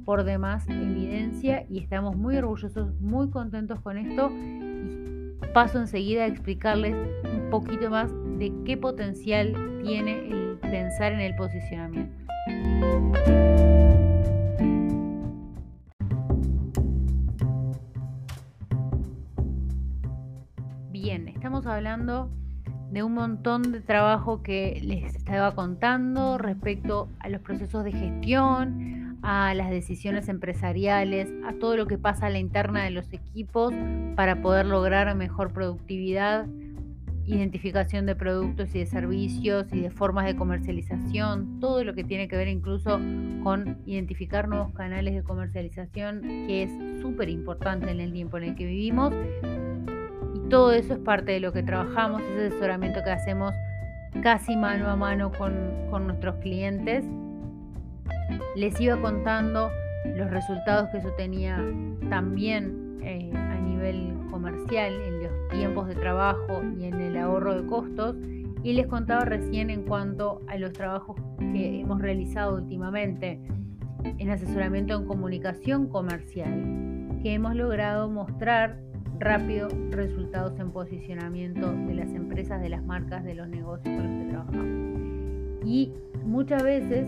por 0.04 0.24
demás 0.24 0.68
evidencia 0.68 1.64
y 1.70 1.78
estamos 1.78 2.14
muy 2.16 2.36
orgullosos, 2.36 2.92
muy 3.00 3.30
contentos 3.30 3.80
con 3.80 3.96
esto. 3.96 4.30
Paso 5.54 5.80
enseguida 5.80 6.24
a 6.24 6.26
explicarles 6.26 6.94
un 7.24 7.48
poquito 7.48 7.88
más 7.88 8.10
de 8.38 8.52
qué 8.66 8.76
potencial 8.76 9.54
tiene 9.82 10.28
el 10.28 10.58
pensar 10.60 11.12
en 11.12 11.20
el 11.20 11.34
posicionamiento. 11.36 12.14
Hablando 21.70 22.30
de 22.90 23.02
un 23.02 23.14
montón 23.14 23.72
de 23.72 23.80
trabajo 23.80 24.42
que 24.42 24.80
les 24.82 25.14
estaba 25.14 25.54
contando 25.54 26.38
respecto 26.38 27.08
a 27.20 27.28
los 27.28 27.40
procesos 27.40 27.84
de 27.84 27.92
gestión, 27.92 29.18
a 29.22 29.54
las 29.54 29.70
decisiones 29.70 30.28
empresariales, 30.28 31.28
a 31.46 31.52
todo 31.52 31.76
lo 31.76 31.86
que 31.86 31.98
pasa 31.98 32.26
a 32.26 32.30
la 32.30 32.38
interna 32.38 32.82
de 32.82 32.90
los 32.90 33.12
equipos 33.12 33.72
para 34.16 34.42
poder 34.42 34.66
lograr 34.66 35.14
mejor 35.14 35.52
productividad, 35.52 36.46
identificación 37.26 38.06
de 38.06 38.16
productos 38.16 38.74
y 38.74 38.80
de 38.80 38.86
servicios 38.86 39.72
y 39.72 39.80
de 39.80 39.90
formas 39.90 40.26
de 40.26 40.34
comercialización, 40.34 41.60
todo 41.60 41.84
lo 41.84 41.94
que 41.94 42.02
tiene 42.02 42.26
que 42.26 42.36
ver 42.36 42.48
incluso 42.48 42.98
con 43.44 43.78
identificar 43.86 44.48
nuevos 44.48 44.72
canales 44.72 45.14
de 45.14 45.22
comercialización, 45.22 46.22
que 46.22 46.64
es 46.64 46.70
súper 47.00 47.28
importante 47.28 47.90
en 47.90 48.00
el 48.00 48.12
tiempo 48.12 48.38
en 48.38 48.44
el 48.44 48.54
que 48.56 48.66
vivimos. 48.66 49.14
Todo 50.50 50.72
eso 50.72 50.94
es 50.94 50.98
parte 50.98 51.30
de 51.30 51.38
lo 51.38 51.52
que 51.52 51.62
trabajamos, 51.62 52.22
ese 52.22 52.48
asesoramiento 52.48 53.04
que 53.04 53.10
hacemos 53.10 53.54
casi 54.20 54.56
mano 54.56 54.90
a 54.90 54.96
mano 54.96 55.30
con, 55.30 55.54
con 55.90 56.08
nuestros 56.08 56.34
clientes. 56.36 57.04
Les 58.56 58.78
iba 58.80 59.00
contando 59.00 59.70
los 60.04 60.28
resultados 60.28 60.88
que 60.90 60.98
eso 60.98 61.12
tenía 61.12 61.56
también 62.08 62.98
eh, 63.00 63.30
a 63.32 63.54
nivel 63.60 64.12
comercial, 64.28 64.92
en 64.92 65.22
los 65.22 65.48
tiempos 65.50 65.86
de 65.86 65.94
trabajo 65.94 66.62
y 66.80 66.86
en 66.86 67.00
el 67.00 67.16
ahorro 67.16 67.54
de 67.54 67.68
costos. 67.68 68.16
Y 68.64 68.72
les 68.72 68.88
contaba 68.88 69.24
recién 69.24 69.70
en 69.70 69.84
cuanto 69.84 70.42
a 70.48 70.56
los 70.58 70.72
trabajos 70.72 71.16
que 71.38 71.80
hemos 71.80 72.02
realizado 72.02 72.56
últimamente 72.56 73.40
en 74.02 74.30
asesoramiento 74.30 74.96
en 74.96 75.06
comunicación 75.06 75.88
comercial, 75.88 77.20
que 77.22 77.34
hemos 77.34 77.54
logrado 77.54 78.10
mostrar 78.10 78.80
rápido 79.20 79.68
resultados 79.90 80.58
en 80.58 80.72
posicionamiento 80.72 81.70
de 81.70 81.94
las 81.94 82.08
empresas, 82.08 82.60
de 82.60 82.70
las 82.70 82.82
marcas, 82.82 83.22
de 83.22 83.34
los 83.34 83.48
negocios 83.48 83.94
con 83.94 84.06
los 84.06 84.24
que 84.24 84.30
trabajamos. 84.30 85.60
Y 85.64 85.92
muchas 86.24 86.62
veces 86.62 87.06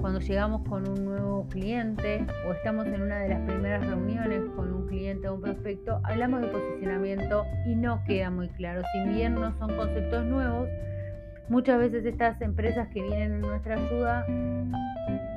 cuando 0.00 0.20
llegamos 0.20 0.66
con 0.66 0.88
un 0.88 1.04
nuevo 1.04 1.46
cliente 1.50 2.26
o 2.48 2.52
estamos 2.52 2.86
en 2.86 3.02
una 3.02 3.18
de 3.18 3.28
las 3.28 3.40
primeras 3.42 3.86
reuniones 3.86 4.42
con 4.56 4.72
un 4.72 4.86
cliente 4.86 5.28
o 5.28 5.34
un 5.34 5.42
prospecto, 5.42 6.00
hablamos 6.04 6.40
de 6.40 6.48
posicionamiento 6.48 7.44
y 7.66 7.76
no 7.76 8.02
queda 8.06 8.30
muy 8.30 8.48
claro. 8.48 8.82
Si 8.92 9.10
bien 9.10 9.34
no 9.34 9.56
son 9.58 9.76
conceptos 9.76 10.24
nuevos, 10.24 10.68
muchas 11.50 11.78
veces 11.78 12.06
estas 12.06 12.40
empresas 12.40 12.88
que 12.88 13.02
vienen 13.02 13.34
en 13.34 13.40
nuestra 13.42 13.74
ayuda 13.74 14.24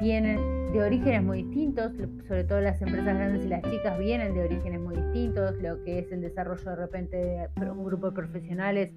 vienen 0.04 0.74
de 0.74 0.84
orígenes 0.84 1.24
muy 1.24 1.44
distintos, 1.44 1.94
sobre 2.28 2.44
todo 2.44 2.60
las 2.60 2.82
empresas 2.82 3.16
grandes 3.16 3.46
y 3.46 3.48
las 3.48 3.62
chicas 3.64 3.98
vienen 3.98 4.34
de 4.34 4.44
orígenes 4.44 4.82
muy 4.82 4.98
distintos, 4.98 5.56
lo 5.62 5.82
que 5.84 6.00
es 6.00 6.12
el 6.12 6.20
desarrollo 6.20 6.70
de 6.72 6.76
repente 6.76 7.18
de 7.56 7.72
un 7.72 7.86
grupo 7.86 8.08
de 8.08 8.12
profesionales 8.14 8.92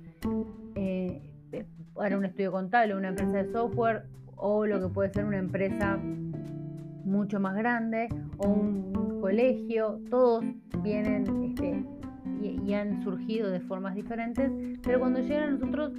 eh, 0.74 1.22
para 1.94 2.18
un 2.18 2.24
estudio 2.24 2.50
contable, 2.50 2.96
una 2.96 3.08
empresa 3.08 3.42
de 3.42 3.52
software 3.52 4.02
o 4.34 4.66
lo 4.66 4.80
que 4.80 4.88
puede 4.88 5.12
ser 5.12 5.24
una 5.24 5.38
empresa 5.38 5.96
mucho 7.04 7.38
más 7.38 7.54
grande 7.54 8.08
o 8.38 8.48
un 8.48 9.20
colegio, 9.20 10.00
todos 10.10 10.44
vienen 10.82 11.24
este, 11.44 11.84
y, 12.42 12.74
han 12.74 13.02
surgido 13.04 13.50
de 13.50 13.60
formas 13.60 13.94
diferentes, 13.94 14.50
pero 14.82 14.98
cuando 14.98 15.20
llegan 15.20 15.50
a 15.50 15.50
nosotros, 15.52 15.92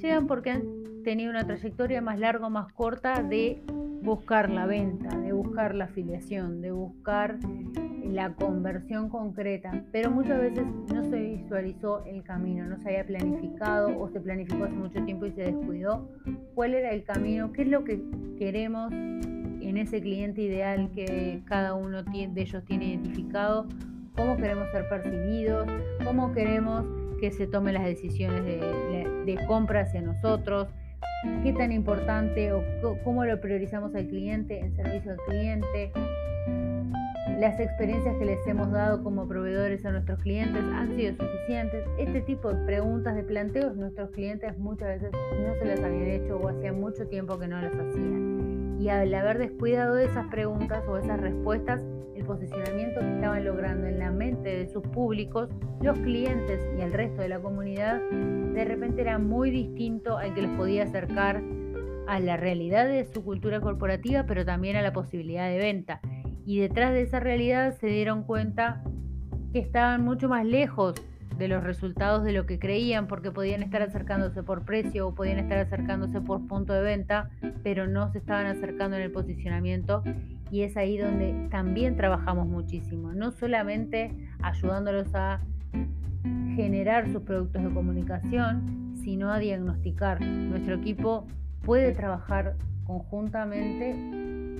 llegan 0.00 0.26
porque 0.26 0.50
han 0.50 0.83
tenido 1.04 1.30
una 1.30 1.46
trayectoria 1.46 2.00
más 2.00 2.18
larga 2.18 2.46
o 2.46 2.50
más 2.50 2.72
corta 2.72 3.22
de 3.22 3.62
buscar 4.02 4.50
la 4.50 4.66
venta, 4.66 5.16
de 5.18 5.32
buscar 5.32 5.74
la 5.74 5.84
afiliación, 5.84 6.60
de 6.60 6.72
buscar 6.72 7.38
la 8.04 8.34
conversión 8.34 9.08
concreta, 9.08 9.84
pero 9.92 10.10
muchas 10.10 10.40
veces 10.40 10.64
no 10.92 11.04
se 11.04 11.20
visualizó 11.20 12.04
el 12.04 12.22
camino, 12.22 12.66
no 12.66 12.78
se 12.78 12.88
había 12.88 13.06
planificado 13.06 13.98
o 13.98 14.08
se 14.08 14.20
planificó 14.20 14.64
hace 14.64 14.74
mucho 14.74 15.04
tiempo 15.04 15.26
y 15.26 15.32
se 15.32 15.42
descuidó 15.42 16.08
cuál 16.54 16.74
era 16.74 16.90
el 16.90 17.04
camino, 17.04 17.52
qué 17.52 17.62
es 17.62 17.68
lo 17.68 17.84
que 17.84 18.02
queremos 18.38 18.92
en 18.92 19.76
ese 19.78 20.00
cliente 20.00 20.42
ideal 20.42 20.90
que 20.94 21.42
cada 21.46 21.74
uno 21.74 22.02
de 22.02 22.30
ellos 22.36 22.64
tiene 22.64 22.88
identificado, 22.88 23.66
cómo 24.16 24.36
queremos 24.36 24.70
ser 24.70 24.88
percibidos, 24.88 25.66
cómo 26.04 26.32
queremos 26.32 26.84
que 27.20 27.30
se 27.30 27.46
tomen 27.46 27.74
las 27.74 27.84
decisiones 27.84 28.44
de, 28.44 29.24
de 29.24 29.46
compra 29.46 29.80
hacia 29.80 30.02
nosotros, 30.02 30.68
qué 31.42 31.52
tan 31.52 31.72
importante 31.72 32.52
o 32.52 32.62
cómo 33.04 33.24
lo 33.24 33.40
priorizamos 33.40 33.94
al 33.94 34.06
cliente 34.06 34.60
en 34.60 34.74
servicio 34.74 35.12
al 35.12 35.18
cliente, 35.28 35.92
las 37.38 37.58
experiencias 37.58 38.16
que 38.16 38.24
les 38.24 38.46
hemos 38.46 38.70
dado 38.70 39.02
como 39.02 39.26
proveedores 39.26 39.84
a 39.84 39.90
nuestros 39.90 40.20
clientes 40.20 40.62
han 40.62 40.94
sido 40.96 41.14
suficientes. 41.16 41.84
Este 41.98 42.20
tipo 42.20 42.52
de 42.52 42.64
preguntas, 42.64 43.14
de 43.16 43.22
planteos, 43.22 43.76
nuestros 43.76 44.10
clientes 44.10 44.56
muchas 44.58 44.88
veces 44.88 45.10
no 45.12 45.54
se 45.58 45.64
las 45.64 45.80
habían 45.80 46.06
hecho 46.06 46.36
o 46.36 46.48
hacía 46.48 46.72
mucho 46.72 47.06
tiempo 47.08 47.38
que 47.38 47.48
no 47.48 47.60
las 47.60 47.74
hacían. 47.74 48.78
Y 48.80 48.88
al 48.88 49.12
haber 49.14 49.38
descuidado 49.38 49.94
de 49.94 50.04
esas 50.04 50.26
preguntas 50.28 50.84
o 50.88 50.96
esas 50.96 51.20
respuestas, 51.20 51.80
posicionamiento 52.34 52.98
que 52.98 53.14
estaban 53.14 53.44
logrando 53.44 53.86
en 53.86 54.00
la 54.00 54.10
mente 54.10 54.48
de 54.48 54.66
sus 54.66 54.82
públicos, 54.82 55.48
los 55.80 55.96
clientes 56.00 56.60
y 56.76 56.82
el 56.82 56.92
resto 56.92 57.22
de 57.22 57.28
la 57.28 57.38
comunidad, 57.38 58.00
de 58.10 58.64
repente 58.64 59.02
era 59.02 59.18
muy 59.18 59.52
distinto 59.52 60.18
al 60.18 60.34
que 60.34 60.42
los 60.42 60.50
podía 60.56 60.82
acercar 60.82 61.40
a 62.08 62.18
la 62.18 62.36
realidad 62.36 62.86
de 62.86 63.04
su 63.04 63.22
cultura 63.22 63.60
corporativa, 63.60 64.24
pero 64.26 64.44
también 64.44 64.74
a 64.74 64.82
la 64.82 64.92
posibilidad 64.92 65.48
de 65.48 65.58
venta. 65.58 66.00
Y 66.44 66.58
detrás 66.58 66.92
de 66.92 67.02
esa 67.02 67.20
realidad 67.20 67.76
se 67.78 67.86
dieron 67.86 68.24
cuenta 68.24 68.82
que 69.52 69.60
estaban 69.60 70.02
mucho 70.02 70.28
más 70.28 70.44
lejos 70.44 70.94
de 71.38 71.48
los 71.48 71.62
resultados 71.62 72.24
de 72.24 72.32
lo 72.32 72.46
que 72.46 72.58
creían 72.58 73.06
porque 73.06 73.30
podían 73.30 73.62
estar 73.62 73.82
acercándose 73.82 74.42
por 74.42 74.64
precio 74.64 75.06
o 75.06 75.14
podían 75.14 75.38
estar 75.38 75.58
acercándose 75.58 76.20
por 76.20 76.46
punto 76.48 76.72
de 76.72 76.82
venta, 76.82 77.30
pero 77.62 77.86
no 77.86 78.10
se 78.10 78.18
estaban 78.18 78.46
acercando 78.46 78.96
en 78.96 79.02
el 79.02 79.12
posicionamiento 79.12 80.02
y 80.50 80.62
es 80.62 80.76
ahí 80.76 80.98
donde 80.98 81.48
también 81.50 81.96
trabajamos 81.96 82.46
muchísimo, 82.46 83.12
no 83.12 83.32
solamente 83.32 84.12
ayudándolos 84.42 85.14
a 85.14 85.40
generar 86.54 87.10
sus 87.10 87.22
productos 87.22 87.62
de 87.62 87.70
comunicación, 87.70 88.94
sino 89.02 89.30
a 89.30 89.38
diagnosticar. 89.38 90.20
Nuestro 90.20 90.76
equipo 90.76 91.26
puede 91.62 91.92
trabajar 91.92 92.56
conjuntamente 92.86 93.94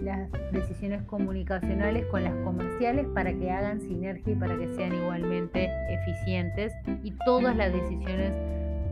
las 0.02 0.30
decisiones 0.52 1.02
comunicacionales 1.02 2.06
con 2.06 2.24
las 2.24 2.34
comerciales 2.44 3.06
para 3.14 3.32
que 3.32 3.50
hagan 3.50 3.80
sinergia 3.80 4.32
y 4.32 4.36
para 4.36 4.58
que 4.58 4.68
sean 4.74 4.94
igualmente 4.94 5.70
eficientes 5.88 6.72
y 7.02 7.12
todas 7.24 7.56
las 7.56 7.72
decisiones 7.72 8.34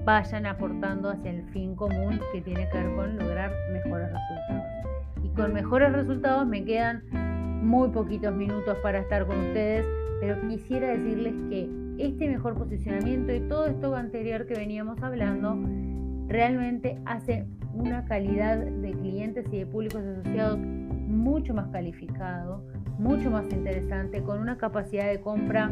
vayan 0.04 0.46
aportando 0.46 1.10
hacia 1.10 1.30
el 1.30 1.44
fin 1.50 1.74
común 1.74 2.20
que 2.32 2.40
tiene 2.40 2.68
que 2.70 2.78
ver 2.78 2.96
con 2.96 3.18
lograr 3.18 3.52
mejores 3.72 4.10
resultados. 4.10 4.91
Con 5.36 5.54
mejores 5.54 5.92
resultados 5.92 6.46
me 6.46 6.62
quedan 6.64 7.02
muy 7.62 7.88
poquitos 7.88 8.34
minutos 8.34 8.76
para 8.82 8.98
estar 8.98 9.26
con 9.26 9.38
ustedes, 9.46 9.86
pero 10.20 10.38
quisiera 10.48 10.88
decirles 10.88 11.34
que 11.48 11.70
este 11.98 12.28
mejor 12.28 12.54
posicionamiento 12.54 13.34
y 13.34 13.40
todo 13.48 13.66
esto 13.66 13.94
anterior 13.94 14.46
que 14.46 14.54
veníamos 14.54 15.02
hablando 15.02 15.58
realmente 16.28 16.98
hace 17.06 17.46
una 17.72 18.04
calidad 18.04 18.58
de 18.58 18.92
clientes 18.92 19.46
y 19.50 19.58
de 19.58 19.66
públicos 19.66 20.02
asociados 20.02 20.58
mucho 20.58 21.54
más 21.54 21.68
calificado, 21.68 22.62
mucho 22.98 23.30
más 23.30 23.50
interesante, 23.50 24.22
con 24.22 24.38
una 24.38 24.58
capacidad 24.58 25.08
de 25.08 25.20
compra 25.20 25.70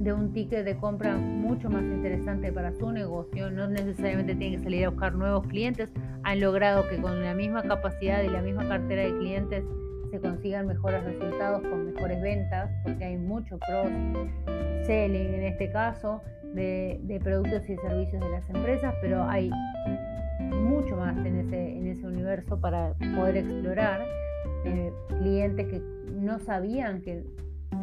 de 0.00 0.14
un 0.14 0.32
ticket 0.32 0.64
de 0.64 0.76
compra 0.76 1.14
mucho 1.16 1.68
más 1.68 1.82
interesante 1.82 2.50
para 2.50 2.72
su 2.72 2.90
negocio, 2.90 3.50
no 3.50 3.68
necesariamente 3.68 4.34
tienen 4.34 4.58
que 4.58 4.64
salir 4.64 4.86
a 4.86 4.88
buscar 4.88 5.14
nuevos 5.14 5.46
clientes, 5.46 5.90
han 6.22 6.40
logrado 6.40 6.88
que 6.88 6.96
con 6.96 7.22
la 7.22 7.34
misma 7.34 7.62
capacidad 7.62 8.22
y 8.22 8.28
la 8.28 8.40
misma 8.40 8.66
cartera 8.66 9.02
de 9.02 9.18
clientes 9.18 9.62
se 10.10 10.18
consigan 10.18 10.66
mejores 10.66 11.04
resultados 11.04 11.60
con 11.62 11.92
mejores 11.92 12.20
ventas, 12.22 12.70
porque 12.82 13.04
hay 13.04 13.18
mucho 13.18 13.58
cross-selling 13.58 15.34
en 15.34 15.42
este 15.44 15.70
caso 15.70 16.22
de, 16.54 17.20
productos 17.22 17.68
y 17.68 17.76
servicios 17.76 18.22
de 18.22 18.30
las 18.30 18.48
empresas, 18.48 18.94
pero 19.02 19.22
hay 19.22 19.50
mucho 20.40 20.96
más 20.96 21.14
en 21.26 21.36
ese, 21.40 21.76
en 21.76 21.86
ese 21.86 22.06
universo 22.06 22.58
para 22.58 22.94
poder 23.14 23.36
explorar. 23.36 24.00
Eh, 24.64 24.92
clientes 25.20 25.68
que 25.68 25.82
no 26.12 26.38
sabían 26.38 27.02
que 27.02 27.22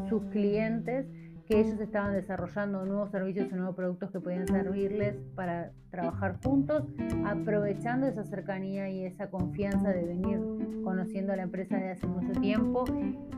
sus 0.09 0.23
clientes 0.25 1.05
que 1.47 1.61
ellos 1.61 1.79
estaban 1.79 2.13
desarrollando 2.13 2.85
nuevos 2.85 3.09
servicios 3.09 3.47
y 3.49 3.55
nuevos 3.55 3.75
productos 3.75 4.11
que 4.11 4.19
podían 4.19 4.47
servirles 4.47 5.15
para 5.33 5.71
trabajar 5.91 6.39
juntos, 6.43 6.83
aprovechando 7.25 8.05
esa 8.05 8.23
cercanía 8.25 8.89
y 8.89 9.05
esa 9.05 9.29
confianza 9.29 9.89
de 9.89 10.03
venir 10.03 10.39
conociendo 10.83 11.31
a 11.31 11.37
la 11.37 11.43
empresa 11.43 11.77
de 11.77 11.91
hace 11.91 12.05
mucho 12.05 12.37
tiempo. 12.41 12.83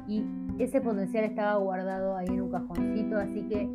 Y 0.08 0.25
ese 0.58 0.82
potencial 0.82 1.24
estaba 1.24 1.56
guardado 1.58 2.18
ahí 2.18 2.28
en 2.30 2.42
un 2.42 2.51
cajoncito, 2.51 3.18
así 3.18 3.44
que 3.48 3.70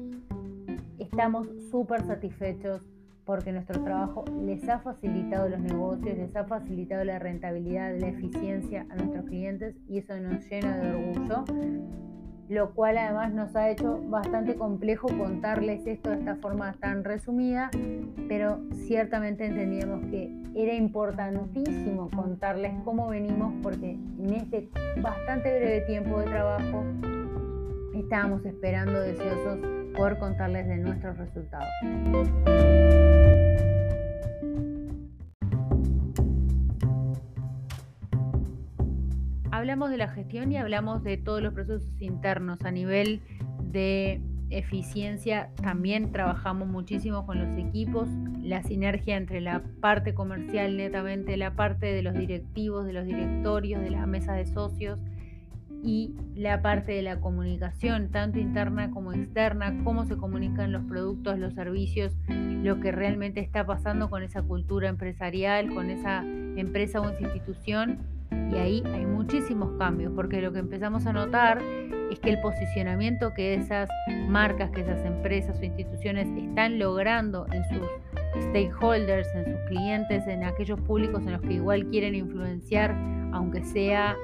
estamos 0.99 1.49
súper 1.71 2.05
satisfechos 2.05 2.83
porque 3.25 3.53
nuestro 3.53 3.83
trabajo 3.83 4.25
les 4.43 4.69
ha 4.69 4.81
facilitado 4.81 5.49
los 5.49 5.61
negocios, 5.61 6.19
les 6.19 6.35
ha 6.37 6.45
facilitado 6.45 7.05
la 7.05 7.19
rentabilidad, 7.19 7.97
la 7.99 8.09
eficiencia 8.09 8.85
a 8.91 8.97
nuestros 8.97 9.25
clientes 9.26 9.76
y 9.88 9.99
eso 9.99 10.19
nos 10.19 10.45
llena 10.50 10.76
de 10.76 10.91
orgullo 10.91 11.45
lo 12.49 12.73
cual 12.75 12.99
además 12.99 13.33
nos 13.33 13.55
ha 13.57 13.71
hecho 13.71 14.01
bastante 14.09 14.55
complejo 14.55 15.09
contarles 15.09 15.87
esto 15.87 16.11
de 16.11 16.17
esta 16.17 16.37
forma 16.37 16.73
tan 16.75 17.05
resumida, 17.05 17.71
pero 18.29 18.61
ciertamente 18.87 19.47
entendíamos 19.47 20.05
que 20.11 20.35
era 20.55 20.75
importantísimo 20.75 22.11
contarles 22.11 22.73
cómo 22.85 23.09
venimos 23.09 23.53
porque 23.63 23.93
en 23.93 24.35
este 24.35 24.69
bastante 25.01 25.51
breve 25.51 25.81
tiempo 25.83 26.21
de 26.21 26.27
trabajo 26.27 26.85
estábamos 27.95 28.45
esperando 28.45 29.01
deseosos 29.01 29.59
por 29.97 30.19
contarles 30.19 30.67
de 30.67 30.77
nuestros 30.77 31.17
resultados. 31.17 31.69
Hablamos 39.75 39.90
de 39.90 39.97
la 39.97 40.09
gestión 40.09 40.52
y 40.52 40.57
hablamos 40.57 41.02
de 41.02 41.16
todos 41.16 41.43
los 41.43 41.52
procesos 41.52 42.00
internos 42.00 42.61
a 42.62 42.71
nivel 42.71 43.23
de 43.61 44.21
eficiencia. 44.50 45.50
También 45.61 46.12
trabajamos 46.12 46.69
muchísimo 46.69 47.26
con 47.26 47.40
los 47.40 47.59
equipos, 47.59 48.09
la 48.40 48.62
sinergia 48.62 49.16
entre 49.16 49.40
la 49.40 49.64
parte 49.81 50.14
comercial 50.14 50.76
netamente, 50.76 51.37
la 51.37 51.57
parte 51.57 51.87
de 51.87 52.02
los 52.02 52.14
directivos, 52.14 52.87
de 52.87 52.93
los 52.93 53.04
directorios, 53.04 53.83
de 53.83 53.90
la 53.90 54.07
mesa 54.07 54.35
de 54.35 54.47
socios 54.47 55.00
y 55.83 56.14
la 56.37 56.62
parte 56.62 56.93
de 56.93 57.02
la 57.02 57.21
comunicación, 57.21 58.12
tanto 58.12 58.38
interna 58.38 58.93
como 58.93 59.12
externa, 59.12 59.75
cómo 59.83 60.04
se 60.04 60.16
comunican 60.16 60.71
los 60.71 60.85
productos, 60.85 61.37
los 61.40 61.52
servicios, 61.54 62.16
lo 62.28 62.78
que 62.78 62.93
realmente 62.93 63.40
está 63.40 63.66
pasando 63.66 64.09
con 64.09 64.23
esa 64.23 64.40
cultura 64.40 64.88
empresarial, 64.88 65.75
con 65.75 65.90
esa 65.90 66.23
empresa 66.23 67.00
o 67.00 67.11
institución 67.11 68.13
y 68.55 68.59
ahí 68.59 68.83
hay 68.87 69.05
muchísimos 69.05 69.77
cambios, 69.79 70.13
porque 70.15 70.41
lo 70.41 70.53
que 70.53 70.61
empezamos 70.61 71.07
a 71.07 71.13
notar 71.13 71.61
es 72.11 72.21
que 72.21 72.31
el 72.31 72.41
posicionamiento 72.41 73.35
que 73.35 73.55
esas 73.55 73.89
marcas, 74.29 74.71
que 74.71 74.83
esas 74.83 75.05
empresas 75.05 75.59
o 75.59 75.65
instituciones 75.65 76.29
están 76.37 76.79
logrando 76.79 77.47
en 77.53 77.65
sus 77.65 78.45
stakeholders, 78.51 79.27
en 79.35 79.45
sus 79.45 79.61
clientes, 79.69 80.27
en 80.27 80.45
aquellos 80.45 80.81
públicos 80.81 81.23
en 81.27 81.33
los 81.33 81.41
que 81.41 81.55
igual 81.55 81.87
quieren 81.87 82.15
influenciar, 82.15 82.95
aunque 83.33 83.65
sea 83.65 84.17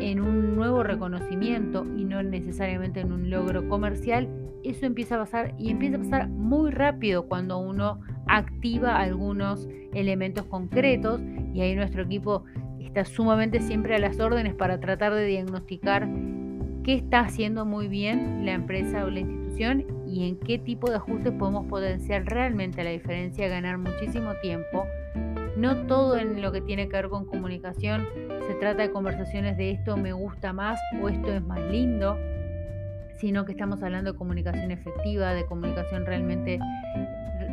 en 0.00 0.20
un 0.20 0.56
nuevo 0.56 0.82
reconocimiento 0.82 1.86
y 1.96 2.04
no 2.04 2.22
necesariamente 2.22 3.00
en 3.00 3.12
un 3.12 3.30
logro 3.30 3.66
comercial, 3.68 4.28
eso 4.62 4.84
empieza 4.84 5.14
a 5.14 5.18
pasar 5.20 5.54
y 5.58 5.70
empieza 5.70 5.96
a 5.96 6.00
pasar 6.00 6.28
muy 6.28 6.70
rápido 6.70 7.26
cuando 7.26 7.58
uno 7.58 8.00
activa 8.26 8.98
algunos 8.98 9.68
elementos 9.94 10.44
concretos 10.44 11.22
y 11.54 11.62
ahí 11.62 11.74
nuestro 11.74 12.02
equipo 12.02 12.44
está 12.90 13.04
sumamente 13.04 13.60
siempre 13.60 13.94
a 13.94 14.00
las 14.00 14.18
órdenes 14.18 14.52
para 14.54 14.80
tratar 14.80 15.14
de 15.14 15.24
diagnosticar 15.24 16.08
qué 16.82 16.94
está 16.94 17.20
haciendo 17.20 17.64
muy 17.64 17.86
bien 17.86 18.44
la 18.44 18.52
empresa 18.52 19.04
o 19.04 19.10
la 19.10 19.20
institución 19.20 19.86
y 20.08 20.28
en 20.28 20.36
qué 20.40 20.58
tipo 20.58 20.90
de 20.90 20.96
ajustes 20.96 21.32
podemos 21.34 21.66
potenciar 21.66 22.24
realmente 22.24 22.82
la 22.82 22.90
diferencia, 22.90 23.46
ganar 23.46 23.78
muchísimo 23.78 24.32
tiempo. 24.42 24.86
No 25.56 25.86
todo 25.86 26.18
en 26.18 26.42
lo 26.42 26.50
que 26.50 26.62
tiene 26.62 26.88
que 26.88 26.96
ver 26.96 27.08
con 27.10 27.26
comunicación 27.26 28.08
se 28.48 28.54
trata 28.54 28.82
de 28.82 28.90
conversaciones 28.90 29.56
de 29.56 29.70
esto 29.70 29.96
me 29.96 30.12
gusta 30.12 30.52
más 30.52 30.80
o 31.00 31.08
esto 31.08 31.32
es 31.32 31.42
más 31.42 31.60
lindo, 31.70 32.18
sino 33.18 33.44
que 33.44 33.52
estamos 33.52 33.80
hablando 33.84 34.14
de 34.14 34.18
comunicación 34.18 34.72
efectiva, 34.72 35.32
de 35.32 35.46
comunicación 35.46 36.06
realmente 36.06 36.58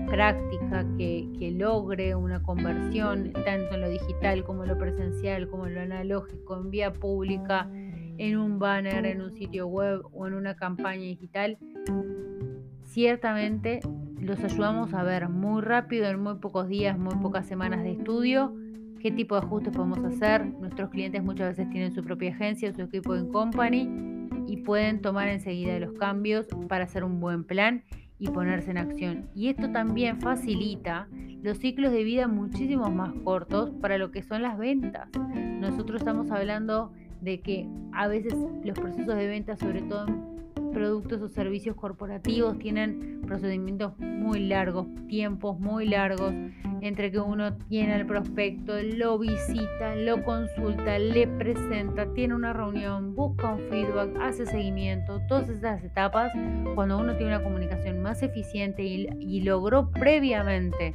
práctica 0.07 0.85
que, 0.97 1.27
logre 1.57 2.15
una 2.15 2.41
conversión 2.43 3.31
tanto 3.33 3.75
en 3.75 3.81
lo 3.81 3.89
digital 3.89 4.43
como 4.43 4.63
en 4.63 4.69
lo 4.69 4.77
presencial, 4.77 5.49
como 5.49 5.67
en 5.67 5.75
lo 5.75 5.81
analógico, 5.81 6.57
en 6.57 6.69
vía 6.69 6.93
pública, 6.93 7.69
en 7.71 8.37
un 8.37 8.59
banner, 8.59 9.05
en 9.05 9.21
un 9.21 9.33
sitio 9.33 9.67
web 9.67 10.01
o 10.13 10.27
en 10.27 10.33
una 10.33 10.55
campaña 10.55 11.03
digital, 11.03 11.57
ciertamente 12.83 13.79
los 14.19 14.43
ayudamos 14.43 14.93
a 14.93 15.03
ver 15.03 15.29
muy 15.29 15.61
rápido, 15.61 16.07
en 16.07 16.21
muy 16.21 16.35
pocos 16.35 16.67
días, 16.67 16.97
muy 16.97 17.15
pocas 17.15 17.45
semanas 17.47 17.83
de 17.83 17.91
estudio, 17.93 18.55
qué 18.99 19.11
tipo 19.11 19.35
de 19.35 19.41
ajustes 19.45 19.73
podemos 19.73 19.99
hacer. 19.99 20.45
Nuestros 20.45 20.89
clientes 20.89 21.23
muchas 21.23 21.49
veces 21.49 21.69
tienen 21.69 21.91
su 21.93 22.03
propia 22.03 22.31
agencia, 22.31 22.73
su 22.73 22.81
equipo 22.81 23.15
en 23.15 23.31
company 23.31 23.89
y 24.47 24.57
pueden 24.57 25.01
tomar 25.01 25.27
enseguida 25.27 25.79
los 25.79 25.93
cambios 25.93 26.47
para 26.67 26.85
hacer 26.85 27.03
un 27.03 27.19
buen 27.19 27.43
plan 27.43 27.83
y 28.19 28.29
ponerse 28.29 28.71
en 28.71 28.77
acción. 28.77 29.29
Y 29.35 29.49
esto 29.49 29.71
también 29.71 30.19
facilita 30.19 31.07
los 31.43 31.59
ciclos 31.59 31.91
de 31.91 32.03
vida 32.03 32.27
muchísimo 32.27 32.89
más 32.89 33.13
cortos 33.23 33.71
para 33.81 33.97
lo 33.97 34.11
que 34.11 34.23
son 34.23 34.41
las 34.41 34.57
ventas. 34.57 35.09
Nosotros 35.35 36.01
estamos 36.01 36.31
hablando 36.31 36.91
de 37.21 37.41
que 37.41 37.67
a 37.93 38.07
veces 38.07 38.33
los 38.63 38.77
procesos 38.77 39.15
de 39.15 39.27
venta, 39.27 39.55
sobre 39.55 39.81
todo 39.81 40.07
en 40.07 40.46
productos 40.77 41.19
o 41.23 41.27
servicios 41.27 41.75
corporativos, 41.75 42.59
tienen 42.59 43.21
procedimientos 43.25 43.97
muy 43.97 44.41
largos, 44.41 44.85
tiempos 45.07 45.59
muy 45.59 45.87
largos, 45.87 46.31
entre 46.81 47.11
que 47.11 47.19
uno 47.19 47.57
tiene 47.67 47.95
el 47.95 48.05
prospecto, 48.05 48.73
lo 48.83 49.17
visita, 49.17 49.95
lo 49.95 50.23
consulta, 50.23 50.99
le 50.99 51.27
presenta, 51.27 52.13
tiene 52.13 52.35
una 52.35 52.53
reunión, 52.53 53.15
busca 53.15 53.55
un 53.55 53.61
feedback, 53.71 54.15
hace 54.21 54.45
seguimiento, 54.45 55.19
todas 55.27 55.49
esas 55.49 55.83
etapas, 55.83 56.31
cuando 56.75 56.99
uno 56.99 57.15
tiene 57.15 57.35
una 57.35 57.43
comunicación 57.43 58.03
más 58.03 58.21
eficiente 58.21 58.83
y, 58.83 59.41
logró 59.47 59.89
previamente 59.91 60.93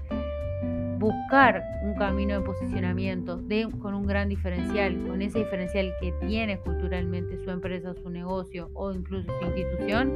buscar 1.02 1.64
un 1.82 1.94
camino 1.94 2.38
de 2.38 2.46
posicionamiento 2.46 3.40
con 3.80 3.92
un 3.92 4.06
gran 4.06 4.28
diferencial, 4.28 4.96
con 5.08 5.20
ese 5.20 5.40
diferencial 5.40 5.92
que 6.00 6.12
tiene 6.26 6.60
culturalmente 6.60 7.36
su 7.38 7.50
empresa, 7.50 7.92
su 7.92 8.08
negocio 8.08 8.70
o 8.74 8.92
incluso 8.92 9.28
su 9.40 9.46
institución, 9.46 10.12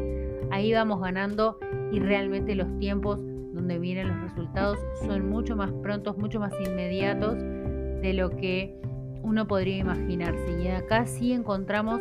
ahí 0.53 0.73
vamos 0.73 1.01
ganando 1.01 1.59
y 1.91 1.99
realmente 1.99 2.55
los 2.55 2.79
tiempos 2.79 3.21
donde 3.53 3.81
vienen 3.81 4.07
los 4.07 4.31
resultados 4.31 4.79
son 5.05 5.29
mucho 5.29 5.57
más 5.57 5.73
prontos, 5.73 6.17
mucho 6.19 6.39
más 6.39 6.53
inmediatos 6.65 7.37
de 7.37 8.13
lo 8.15 8.31
que 8.31 8.79
uno 9.23 9.49
podría 9.49 9.79
imaginarse. 9.79 10.63
Y 10.63 10.69
acá 10.69 11.05
sí 11.05 11.33
encontramos 11.33 12.01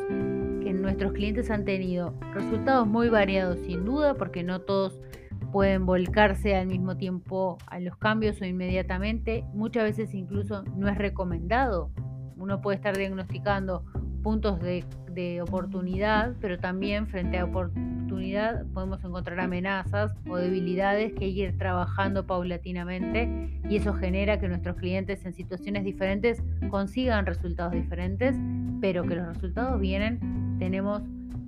que 0.61 0.73
nuestros 0.73 1.13
clientes 1.13 1.49
han 1.49 1.65
tenido 1.65 2.13
resultados 2.35 2.85
muy 2.85 3.09
variados 3.09 3.57
sin 3.61 3.83
duda, 3.83 4.13
porque 4.13 4.43
no 4.43 4.61
todos 4.61 5.01
pueden 5.55 5.85
volcarse 5.85 6.53
al 6.53 6.67
mismo 6.67 6.97
tiempo 6.97 7.57
a 7.67 7.79
los 7.79 7.95
cambios 7.95 8.41
o 8.41 8.45
inmediatamente. 8.45 9.45
Muchas 9.53 9.83
veces 9.83 10.13
incluso 10.13 10.63
no 10.75 10.89
es 10.89 10.97
recomendado. 10.97 11.91
Uno 12.35 12.59
puede 12.59 12.75
estar 12.75 12.97
diagnosticando 12.97 13.85
puntos 14.21 14.59
de, 14.59 14.83
oportunidad, 15.41 16.35
pero 16.41 16.59
también 16.59 17.07
frente 17.07 17.37
a 17.37 17.45
oportunidades 17.45 18.65
podemos 18.73 19.01
encontrar 19.05 19.39
amenazas 19.39 20.13
o 20.27 20.35
debilidades 20.35 21.13
que 21.13 21.23
hay 21.23 21.33
que 21.33 21.41
ir 21.43 21.57
trabajando 21.57 22.27
paulatinamente 22.27 23.61
y 23.69 23.77
eso 23.77 23.93
genera 23.93 24.37
que 24.41 24.49
nuestros 24.49 24.75
clientes 24.75 25.25
en 25.25 25.31
situaciones 25.31 25.85
diferentes 25.85 26.43
consigan 26.69 27.25
resultados 27.25 27.71
diferentes, 27.71 28.35
pero 28.81 29.03
que 29.03 29.15
los 29.15 29.27
resultados 29.27 29.79
vienen, 29.79 30.57
tenemos 30.59 31.01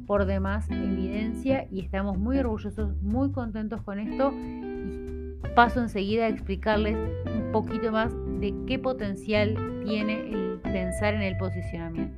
por 0.08 0.26
demás 0.26 0.66
evidencia 0.72 1.68
y 1.70 1.82
estamos 1.82 2.18
muy 2.18 2.40
orgullosos, 2.40 3.00
muy 3.02 3.32
contentos 3.32 3.82
con 3.82 4.00
esto 4.00 4.32
y 4.34 5.54
paso 5.54 5.82
enseguida 5.82 6.26
a 6.26 6.30
explicarles 6.30 6.98
un 7.26 7.52
poquito 7.52 7.92
más 7.92 8.12
de 8.40 8.56
qué 8.66 8.80
potencial 8.80 9.56
tiene 9.86 10.30
el 10.32 10.60
pensar 10.62 11.14
en 11.14 11.22
el 11.22 11.38
posicionamiento. 11.38 12.18